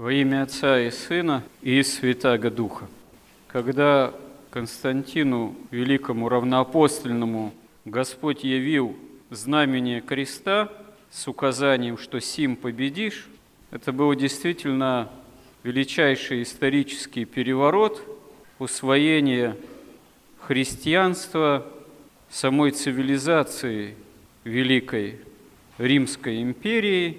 Во 0.00 0.10
имя 0.10 0.44
Отца 0.44 0.80
и 0.80 0.90
Сына 0.90 1.44
и 1.60 1.82
Святаго 1.82 2.50
Духа. 2.50 2.86
Когда 3.48 4.14
Константину, 4.48 5.54
великому 5.70 6.30
равноапостольному, 6.30 7.52
Господь 7.84 8.42
явил 8.42 8.96
знамение 9.28 10.00
креста 10.00 10.72
с 11.10 11.28
указанием, 11.28 11.98
что 11.98 12.18
сим 12.18 12.56
победишь, 12.56 13.28
это 13.70 13.92
был 13.92 14.14
действительно 14.14 15.10
величайший 15.64 16.44
исторический 16.44 17.26
переворот, 17.26 18.02
усвоение 18.58 19.54
христианства, 20.38 21.66
самой 22.30 22.70
цивилизации 22.70 23.96
Великой 24.44 25.20
Римской 25.76 26.40
империи, 26.40 27.18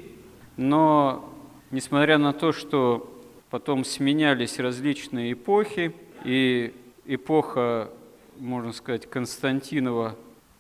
но 0.58 1.31
несмотря 1.72 2.18
на 2.18 2.34
то, 2.34 2.52
что 2.52 3.10
потом 3.50 3.84
сменялись 3.84 4.60
различные 4.60 5.34
эпохи, 5.34 5.94
и 6.24 6.74
эпоха, 7.06 7.90
можно 8.38 8.74
сказать, 8.74 9.10
Константинова 9.10 10.16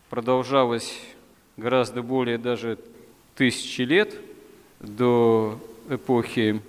продолжалась 0.10 1.00
гораздо 1.58 2.02
более 2.02 2.38
даже 2.38 2.80
тысячи 3.36 3.82
лет 3.82 4.20
до 4.80 5.60
эпохи 5.90 6.62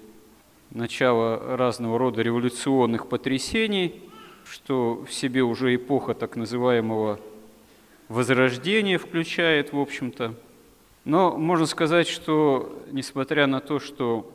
начала 0.70 1.56
разного 1.56 1.98
рода 1.98 2.22
революционных 2.22 3.09
потрясений, 3.09 4.00
что 4.45 5.05
в 5.09 5.12
себе 5.12 5.42
уже 5.42 5.74
эпоха 5.74 6.14
так 6.14 6.36
называемого 6.36 7.20
возрождения 8.09 8.98
включает, 8.98 9.72
в 9.72 9.78
общем-то– 9.78 10.34
но 11.05 11.37
можно 11.37 11.66
сказать, 11.66 12.06
что 12.06 12.84
несмотря 12.91 13.47
на 13.47 13.61
то, 13.61 13.80
что 13.80 14.30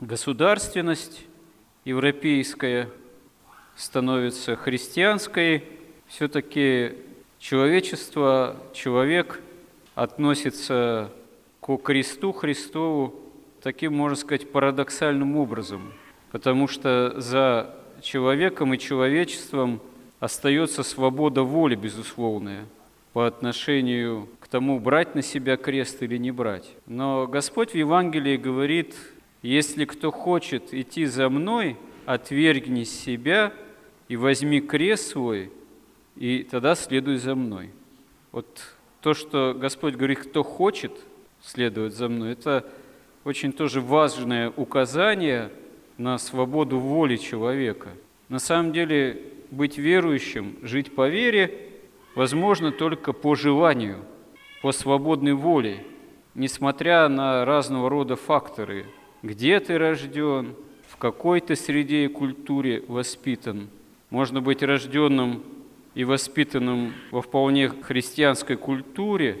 государственность 0.00 1.24
европейская 1.84 2.90
становится 3.76 4.56
христианской, 4.56 5.64
все-таки 6.06 6.92
человечество, 7.38 8.56
человек 8.74 9.40
относится 9.94 11.10
к 11.60 11.76
кресту 11.78 12.32
Христову 12.32 13.14
таким, 13.62 13.94
можно 13.94 14.16
сказать, 14.16 14.52
парадоксальным 14.52 15.36
образом, 15.36 15.92
потому 16.30 16.68
что 16.68 17.14
за 17.18 17.74
человеком 18.02 18.74
и 18.74 18.78
человечеством 18.78 19.80
остается 20.20 20.82
свобода 20.82 21.42
воли 21.42 21.74
безусловная 21.74 22.66
по 23.14 23.26
отношению 23.26 24.28
тому, 24.54 24.78
брать 24.78 25.16
на 25.16 25.22
себя 25.22 25.56
крест 25.56 26.00
или 26.04 26.16
не 26.16 26.30
брать. 26.30 26.76
Но 26.86 27.26
Господь 27.26 27.72
в 27.72 27.74
Евангелии 27.74 28.36
говорит, 28.36 28.94
если 29.42 29.84
кто 29.84 30.12
хочет 30.12 30.72
идти 30.72 31.06
за 31.06 31.28
мной, 31.28 31.76
отвергни 32.06 32.84
себя 32.84 33.52
и 34.06 34.14
возьми 34.14 34.60
крест 34.60 35.08
свой, 35.08 35.50
и 36.14 36.46
тогда 36.48 36.76
следуй 36.76 37.16
за 37.16 37.34
мной. 37.34 37.70
Вот 38.30 38.46
то, 39.00 39.12
что 39.12 39.56
Господь 39.58 39.96
говорит, 39.96 40.20
кто 40.20 40.44
хочет 40.44 40.92
следовать 41.42 41.94
за 41.94 42.08
мной, 42.08 42.34
это 42.34 42.64
очень 43.24 43.52
тоже 43.52 43.80
важное 43.80 44.52
указание 44.56 45.50
на 45.98 46.16
свободу 46.18 46.78
воли 46.78 47.16
человека. 47.16 47.88
На 48.28 48.38
самом 48.38 48.72
деле 48.72 49.20
быть 49.50 49.78
верующим, 49.78 50.58
жить 50.62 50.94
по 50.94 51.08
вере 51.08 51.72
возможно 52.14 52.72
только 52.72 53.12
по 53.12 53.34
желанию– 53.34 53.98
по 54.64 54.72
свободной 54.72 55.34
воле, 55.34 55.84
несмотря 56.34 57.06
на 57.08 57.44
разного 57.44 57.90
рода 57.90 58.16
факторы, 58.16 58.86
где 59.22 59.60
ты 59.60 59.76
рожден, 59.76 60.54
в 60.88 60.96
какой 60.96 61.42
то 61.42 61.54
среде 61.54 62.06
и 62.06 62.08
культуре 62.08 62.82
воспитан. 62.88 63.68
Можно 64.08 64.40
быть 64.40 64.62
рожденным 64.62 65.42
и 65.94 66.04
воспитанным 66.04 66.94
во 67.10 67.20
вполне 67.20 67.68
христианской 67.68 68.56
культуре, 68.56 69.38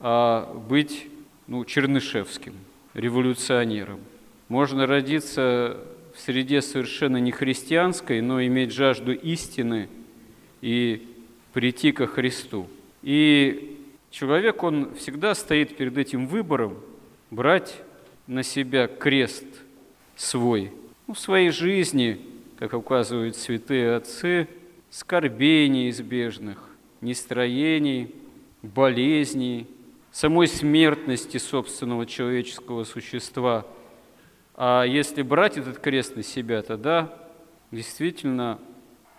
а 0.00 0.52
быть 0.68 1.06
ну, 1.46 1.64
чернышевским, 1.64 2.52
революционером. 2.92 4.00
Можно 4.48 4.86
родиться 4.86 5.78
в 6.14 6.20
среде 6.20 6.60
совершенно 6.60 7.16
не 7.16 7.32
христианской, 7.32 8.20
но 8.20 8.44
иметь 8.44 8.74
жажду 8.74 9.14
истины 9.14 9.88
и 10.60 11.08
прийти 11.58 11.90
ко 11.90 12.06
Христу. 12.06 12.68
И 13.02 13.78
Человек, 14.10 14.62
он 14.62 14.94
всегда 14.94 15.34
стоит 15.34 15.76
перед 15.76 15.98
этим 15.98 16.26
выбором 16.26 16.78
брать 17.30 17.82
на 18.26 18.42
себя 18.42 18.86
крест 18.88 19.44
свой, 20.16 20.72
ну, 21.06 21.14
в 21.14 21.18
своей 21.18 21.50
жизни, 21.50 22.20
как 22.58 22.72
указывают 22.72 23.36
святые 23.36 23.96
отцы, 23.96 24.48
скорбей 24.90 25.68
неизбежных, 25.68 26.58
нестроений, 27.02 28.14
болезней, 28.62 29.66
самой 30.10 30.48
смертности 30.48 31.36
собственного 31.36 32.06
человеческого 32.06 32.84
существа. 32.84 33.66
А 34.54 34.84
если 34.84 35.20
брать 35.20 35.58
этот 35.58 35.78
крест 35.78 36.16
на 36.16 36.22
себя, 36.22 36.62
тогда 36.62 37.14
действительно 37.70 38.58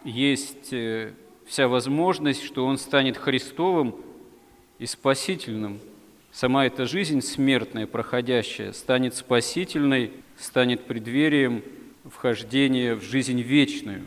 есть 0.03 0.73
э, 0.73 1.13
вся 1.49 1.67
возможность, 1.67 2.43
что 2.43 2.65
он 2.65 2.77
станет 2.77 3.17
Христовым– 3.17 3.95
и 4.79 4.85
спасительным. 4.85 5.79
Сама 6.31 6.65
эта 6.65 6.85
жизнь 6.85 7.21
смертная, 7.21 7.85
проходящая, 7.85 8.71
станет 8.71 9.15
спасительной, 9.15 10.11
станет 10.39 10.85
преддверием 10.85 11.63
вхождения 12.09 12.95
в 12.95 13.03
жизнь 13.03 13.41
вечную 13.41 14.03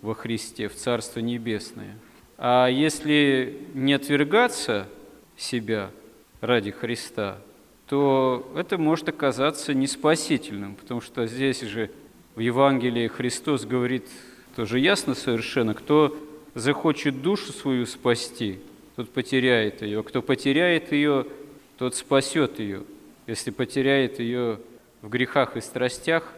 во 0.00 0.14
Христе, 0.14 0.68
в 0.68 0.74
Царство 0.76 1.20
Небесное. 1.20 1.96
А 2.38 2.68
если 2.68 3.58
не 3.74 3.92
отвергаться 3.92 4.88
себя 5.36 5.90
ради 6.40 6.70
Христа, 6.70 7.38
то 7.88 8.50
это 8.56 8.78
может 8.78 9.08
оказаться 9.08 9.74
не 9.74 9.86
спасительным, 9.86 10.76
потому 10.76 11.00
что 11.00 11.26
здесь 11.26 11.60
же 11.62 11.90
в 12.36 12.40
Евангелии 12.40 13.08
Христос 13.08 13.64
говорит 13.64 14.06
тоже 14.56 14.78
ясно 14.78 15.14
совершенно, 15.14 15.74
кто 15.74 16.16
захочет 16.54 17.22
душу 17.22 17.52
свою 17.52 17.86
спасти– 17.86 18.58
тот 18.96 19.08
потеряет 19.10 19.82
ее. 19.82 20.02
Кто 20.02 20.22
потеряет 20.22 20.92
ее, 20.92 21.26
тот 21.78 21.94
спасет 21.94 22.58
ее, 22.60 22.82
если 23.26 23.50
потеряет 23.50 24.20
ее 24.20 24.60
в 25.00 25.08
грехах 25.08 25.56
и 25.56 25.60
страстях 25.60 26.32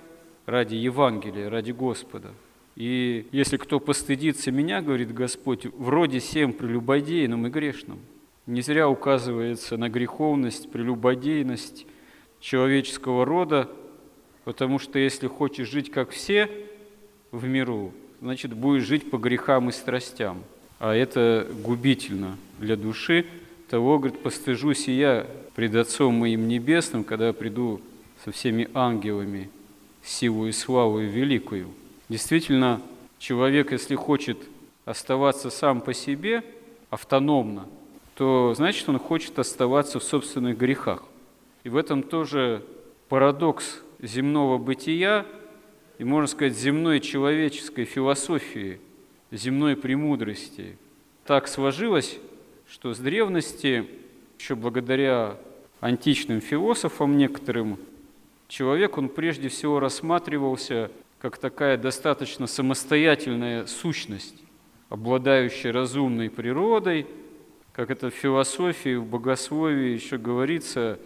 ради 0.47 0.77
Евангелия, 0.77 1.51
ради 1.51 1.73
Господа. 1.73 2.31
И 2.77 3.27
если 3.33 3.57
кто 3.57 3.81
постыдится 3.81 4.51
меня, 4.51 4.83
говорит 4.83 5.13
Господь, 5.13 5.67
вроде 5.67 6.21
всем 6.21 6.53
прелюбодейным 6.53 7.47
и 7.47 7.51
грешным. 7.51 8.01
Не 8.47 8.63
зря 8.63 8.89
указывается 8.89 9.77
на 9.77 9.89
греховность, 9.89 10.71
прелюбодейность 10.71 11.87
человеческого 12.41 13.25
рода, 13.25 13.71
потому 14.45 14.79
что 14.79 14.99
если 14.99 15.29
хочешь 15.29 15.71
жить 15.71 15.91
как 15.91 16.11
все 16.11 16.51
в 17.31 17.47
миру, 17.47 17.93
значит 18.25 18.53
будешь 18.53 18.83
жить 18.83 19.09
по 19.11 19.19
грехам 19.19 19.69
и 19.69 19.73
страстям– 19.73 20.43
а 20.79 20.95
это 20.95 21.47
губительно 21.63 22.37
для 22.59 22.77
души. 22.77 23.25
Того, 23.71 23.99
говорит, 23.99 24.23
постыжусь 24.23 24.87
и 24.89 24.93
я 24.93 25.27
пред 25.55 25.75
Отцом 25.75 26.15
моим 26.15 26.47
Небесным, 26.47 27.05
когда 27.05 27.33
приду 27.33 27.81
со 28.23 28.33
всеми 28.33 28.69
ангелами, 28.75 29.49
силу 30.03 30.47
и 30.47 30.53
славу 30.53 30.99
великую. 30.99 31.69
Действительно, 32.11 32.83
человек, 33.19 33.73
если 33.73 33.95
хочет 33.95 34.37
оставаться 34.85 35.49
сам 35.49 35.81
по 35.81 35.95
себе, 35.95 36.45
автономно, 36.91 37.67
то 38.15 38.53
значит, 38.55 38.87
он 38.89 38.99
хочет 38.99 39.39
оставаться 39.39 39.99
в 39.99 40.05
собственных 40.05 40.59
грехах. 40.59 41.03
И 41.65 41.71
в 41.71 41.79
этом 41.79 42.03
тоже 42.03 42.63
парадокс 43.09 43.81
земного 44.03 44.59
бытия 44.59 45.25
и, 45.99 46.05
можно 46.05 46.27
сказать, 46.27 46.57
земной 46.57 47.01
человеческой 47.01 47.85
философии– 47.85 48.81
земной 49.37 49.77
премудрости. 49.77 50.77
Так 51.27 51.49
сложилось, 51.49 52.19
что 52.69 52.95
с 52.95 52.99
древности, 52.99 53.87
еще 54.39 54.55
благодаря 54.55 55.37
античным 55.81 56.41
философам 56.41 57.17
некоторым, 57.17 57.79
человек, 58.49 58.99
он 58.99 59.09
прежде 59.09 59.49
всего 59.49 59.81
рассматривался 59.81 60.91
как 61.19 61.39
такая 61.39 61.79
достаточно 61.79 62.47
самостоятельная 62.47 63.67
сущность, 63.67 64.37
обладающая 64.91 65.73
разумной 65.73 66.29
природой, 66.29 67.07
как 67.73 67.91
это 67.91 68.11
в 68.11 68.15
философии, 68.15 68.95
в 68.95 69.07
богословии 69.07 69.95
еще 69.95 70.19
говорится, 70.19 70.99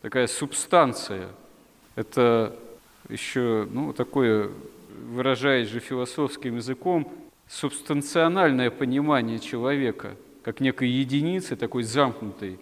такая 0.00 0.26
субстанция. 0.26 1.28
Это 1.96 2.56
еще, 3.08 3.66
ну, 3.70 3.92
такое, 3.92 4.50
выражаясь 5.10 5.68
же 5.68 5.80
философским 5.80 6.56
языком, 6.56 7.12
субстанциональное 7.48 8.70
понимание 8.70 9.38
человека 9.38 10.16
как 10.42 10.60
некой 10.60 10.88
единицы, 10.88 11.56
такой 11.56 11.82
замкнутой, 11.82 12.58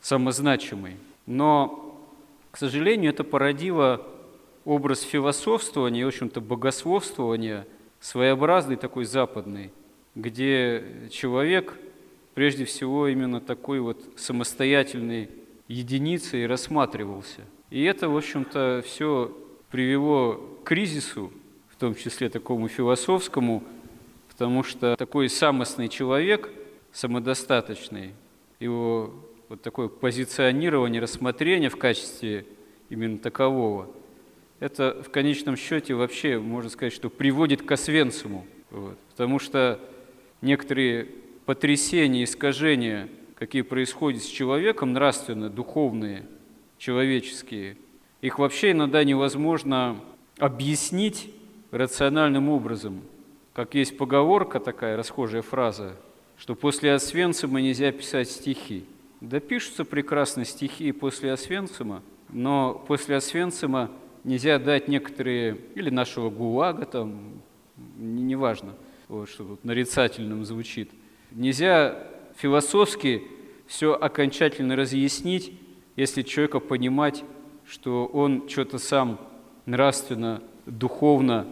самозначимой. 0.00 0.96
Но, 1.26 1.98
к 2.50 2.56
сожалению, 2.56 3.12
это 3.12 3.24
породило 3.24 4.06
образ 4.64 5.02
философствования, 5.02 6.04
в 6.04 6.08
общем-то, 6.08 6.40
богословствования, 6.40 7.66
своеобразный 8.00 8.76
такой 8.76 9.04
западный, 9.04 9.70
где 10.14 11.08
человек 11.10 11.74
прежде 12.34 12.64
всего 12.64 13.08
именно 13.08 13.40
такой 13.40 13.80
вот 13.80 14.02
самостоятельной 14.16 15.30
единицей 15.68 16.46
рассматривался. 16.46 17.42
И 17.70 17.82
это, 17.84 18.08
в 18.08 18.16
общем-то, 18.16 18.82
все 18.84 19.36
привело 19.70 20.34
к 20.62 20.68
кризису, 20.68 21.32
в 21.68 21.76
том 21.76 21.94
числе 21.94 22.28
такому 22.28 22.68
философскому, 22.68 23.62
потому 24.28 24.62
что 24.62 24.96
такой 24.96 25.28
самостный 25.28 25.88
человек, 25.88 26.50
самодостаточный, 26.92 28.14
его 28.58 29.14
вот 29.48 29.62
такое 29.62 29.88
позиционирование, 29.88 31.00
рассмотрение 31.00 31.70
в 31.70 31.76
качестве 31.76 32.46
именно 32.88 33.18
такового, 33.18 33.88
это 34.60 35.02
в 35.02 35.10
конечном 35.10 35.56
счете 35.56 35.94
вообще, 35.94 36.38
можно 36.38 36.68
сказать, 36.70 36.92
что 36.92 37.08
приводит 37.08 37.62
к 37.62 37.72
Освенциму. 37.72 38.46
Вот. 38.70 38.98
Потому 39.10 39.38
что 39.38 39.80
некоторые 40.42 41.08
потрясения, 41.46 42.24
искажения, 42.24 43.08
какие 43.36 43.62
происходят 43.62 44.22
с 44.22 44.26
человеком, 44.26 44.92
нравственно, 44.92 45.48
духовные, 45.48 46.26
человеческие, 46.76 47.78
их 48.20 48.38
вообще 48.38 48.72
иногда 48.72 49.02
невозможно 49.04 49.96
объяснить 50.38 51.32
рациональным 51.70 52.48
образом. 52.48 53.02
Как 53.52 53.74
есть 53.74 53.96
поговорка 53.96 54.60
такая, 54.60 54.96
расхожая 54.96 55.42
фраза, 55.42 55.96
что 56.36 56.54
после 56.54 56.92
Освенцима 56.92 57.60
нельзя 57.60 57.92
писать 57.92 58.30
стихи. 58.30 58.84
Да 59.20 59.40
пишутся 59.40 59.84
прекрасно 59.84 60.44
стихи 60.44 60.92
после 60.92 61.32
Освенцима, 61.32 62.02
но 62.30 62.82
после 62.86 63.16
Освенцима 63.16 63.90
нельзя 64.24 64.58
дать 64.58 64.88
некоторые, 64.88 65.58
или 65.74 65.90
нашего 65.90 66.30
ГУЛАГа 66.30 66.86
там, 66.86 67.42
неважно, 67.98 68.74
вот, 69.08 69.28
что 69.28 69.44
тут 69.44 69.64
нарицательным 69.64 70.44
звучит. 70.44 70.90
Нельзя 71.32 72.06
философски 72.36 73.24
все 73.66 73.92
окончательно 73.94 74.76
разъяснить, 74.76 75.52
если 75.96 76.22
человека 76.22 76.60
понимать, 76.60 77.24
что 77.70 78.06
он 78.06 78.48
что-то 78.48 78.78
сам 78.78 79.20
нравственно, 79.64 80.42
духовно, 80.66 81.46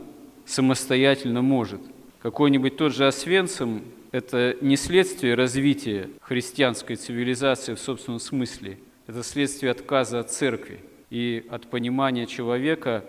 самостоятельно 0.45 1.43
может. 1.43 1.81
Какой-нибудь 2.21 2.77
тот 2.77 2.93
же 2.93 3.07
Освенцим– 3.07 3.85
это 4.11 4.57
не 4.61 4.77
следствие 4.77 5.35
развития 5.35 6.11
христианской 6.21 6.97
цивилизации 6.97 7.75
в 7.75 7.79
собственном 7.79 8.19
смысле, 8.19 8.79
это 9.07 9.23
следствие 9.23 9.71
отказа 9.71 10.19
от 10.19 10.33
церкви 10.33 10.81
и 11.09 11.47
от 11.51 11.69
понимания 11.69 12.27
человека, 12.27 13.05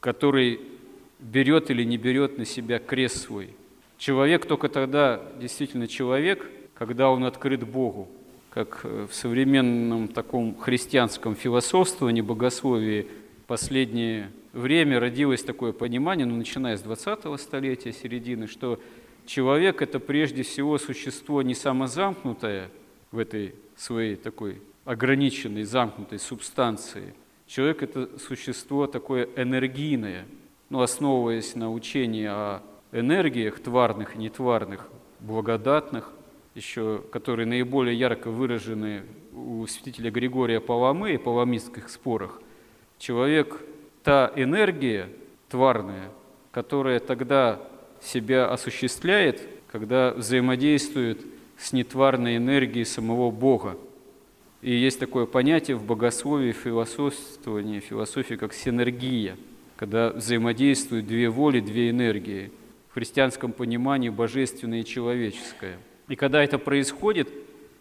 который 0.00 0.60
берет 1.18 1.70
или 1.70 1.84
не 1.84 1.98
берет 1.98 2.38
на 2.38 2.46
себя 2.46 2.78
крест 2.78 3.26
свой. 3.26 3.50
Человек 3.98 4.46
только 4.46 4.70
тогда 4.70 5.20
действительно 5.38 5.86
человек, 5.86 6.46
когда 6.74 7.10
он 7.10 7.24
открыт 7.24 7.64
Богу, 7.64 8.08
как 8.56 8.84
в 8.84 9.10
современном 9.12 10.08
таком 10.08 10.56
христианском 10.56 11.36
философствовании, 11.36 12.22
богословии 12.22 13.06
последнее 13.46 14.32
время 14.52 14.98
родилось 14.98 15.44
такое 15.44 15.72
понимание, 15.72 16.26
ну, 16.26 16.36
начиная 16.36 16.76
с 16.76 16.82
20-го 16.82 17.36
столетия, 17.36 17.92
середины, 17.92 18.48
что 18.48 18.80
человек– 19.26 19.80
это 19.82 20.00
прежде 20.00 20.42
всего 20.42 20.78
существо 20.78 21.42
не 21.42 21.54
самозамкнутое 21.54 22.70
в 23.12 23.18
этой 23.18 23.54
своей 23.76 24.16
такой 24.16 24.60
ограниченной, 24.84 25.62
замкнутой 25.62 26.18
субстанции– 26.18 27.14
Человек– 27.46 27.82
это 27.84 28.08
существо 28.18 28.88
такое 28.88 29.28
энергийное, 29.36 30.26
ну, 30.68 30.80
основываясь 30.80 31.54
на 31.54 31.72
учении 31.72 32.26
о 32.26 32.60
энергиях 32.90 33.60
тварных 33.60 34.16
и 34.16 34.18
нетварных, 34.18 34.88
благодатных, 35.20 36.10
еще, 36.56 37.02
которые 37.12 37.46
наиболее 37.46 37.96
ярко 37.96 38.30
выражены 38.30 39.02
у 39.34 39.66
святителя 39.66 40.10
Григория 40.10 40.58
Паламы 40.58 41.12
и 41.12 41.18
паламистских 41.18 41.90
спорах. 41.90 42.40
Человек– 42.98 43.60
та 44.02 44.32
энергия 44.36 45.10
тварная, 45.50 46.10
которая 46.52 46.98
тогда 46.98 47.60
себя 48.00 48.48
осуществляет, 48.48 49.46
когда 49.70 50.12
взаимодействует 50.12 51.20
с 51.58 51.72
нетварной 51.72 52.38
энергией 52.38 52.86
самого 52.86 53.30
Бога. 53.30 53.76
И 54.62 54.72
есть 54.72 54.98
такое 54.98 55.26
понятие 55.26 55.76
в 55.76 55.84
богословии, 55.84 56.52
в 56.52 56.56
философствовании, 56.56 57.80
философии, 57.80 58.34
как 58.34 58.54
синергия, 58.54 59.36
когда 59.76 60.10
взаимодействуют 60.10 61.06
две 61.06 61.28
воли, 61.28 61.60
две 61.60 61.90
энергии. 61.90 62.50
В 62.88 62.94
христианском 62.94 63.52
понимании 63.52 64.08
божественное 64.08 64.80
и 64.80 64.84
человеческое. 64.84 65.78
И 66.08 66.16
когда 66.16 66.42
это 66.42 66.58
происходит, 66.58 67.28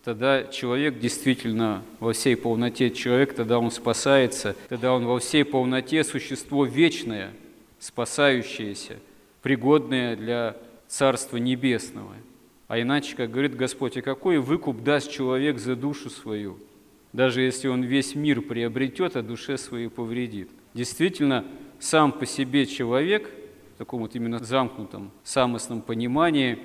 тогда 0.03 0.43
человек 0.45 0.99
действительно 0.99 1.83
во 1.99 2.13
всей 2.13 2.35
полноте 2.35 2.91
человек, 2.91 3.33
тогда 3.33 3.59
он 3.59 3.71
спасается, 3.71 4.55
тогда 4.69 4.93
он 4.93 5.05
во 5.05 5.19
всей 5.19 5.45
полноте 5.45 6.03
существо 6.03 6.65
вечное, 6.65 7.31
спасающееся, 7.79 8.97
пригодное 9.41 10.15
для 10.15 10.57
Царства 10.87 11.37
Небесного. 11.37 12.13
А 12.67 12.79
иначе, 12.79 13.15
как 13.15 13.31
говорит 13.31 13.55
Господь, 13.55 13.97
и 13.97 14.01
какой 14.01 14.39
выкуп 14.39 14.83
даст 14.83 15.11
человек 15.11 15.59
за 15.59 15.75
душу 15.75 16.09
свою? 16.09 16.57
даже 17.15 17.41
если 17.41 17.69
он 17.69 17.81
весь 17.81 18.13
мир 18.13 18.41
приобретет, 18.41 19.15
а 19.15 19.21
душе 19.23 19.57
своей 19.57 19.87
повредит. 19.87 20.49
Действительно, 20.73 21.45
сам 21.79 22.11
по 22.11 22.25
себе 22.25 22.65
человек, 22.65 23.31
в 23.75 23.77
таком 23.77 24.01
вот 24.01 24.15
именно 24.15 24.39
замкнутом, 24.39 25.11
самостном 25.23 25.81
понимании, 25.81 26.59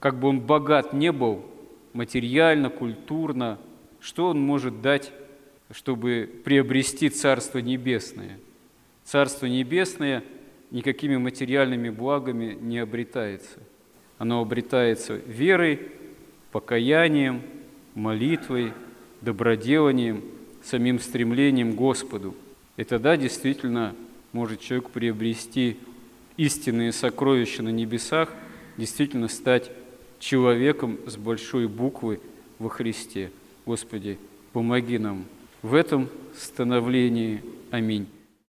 как 0.00 0.18
бы 0.18 0.28
он 0.28 0.40
богат 0.40 0.92
не 0.92 1.12
был, 1.12 1.44
материально, 1.92 2.70
культурно, 2.70 3.58
что 4.00 4.28
он 4.28 4.40
может 4.40 4.80
дать, 4.80 5.12
чтобы 5.70 6.30
приобрести 6.44 7.08
Царство 7.08 7.58
Небесное? 7.58 8.38
Царство 9.04 9.46
Небесное 9.46 10.22
никакими 10.70 11.16
материальными 11.16 11.90
благами 11.90 12.56
не 12.60 12.78
обретается. 12.78 13.58
Оно 14.18 14.40
обретается 14.40 15.14
верой, 15.14 15.80
покаянием, 16.52 17.42
молитвой, 17.94 18.72
доброделанием, 19.20 20.24
самим 20.62 20.98
стремлением 20.98 21.72
к 21.72 21.76
Господу. 21.76 22.34
И 22.76 22.84
тогда 22.84 23.16
действительно 23.16 23.94
может 24.32 24.60
человек 24.60 24.90
приобрести 24.90 25.78
истинные 26.36 26.92
сокровища 26.92 27.62
на 27.62 27.70
небесах, 27.70 28.32
действительно 28.76 29.28
стать 29.28 29.70
человеком 30.18 30.98
с 31.06 31.16
большой 31.16 31.68
буквы 31.68 32.20
во 32.58 32.68
Христе. 32.68 33.30
Господи, 33.66 34.18
помоги 34.52 34.98
нам 34.98 35.24
в 35.62 35.74
этом 35.74 36.08
становлении. 36.36 37.42
Аминь. 37.70 38.06